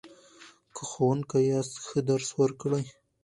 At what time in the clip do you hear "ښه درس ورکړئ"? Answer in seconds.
1.85-2.83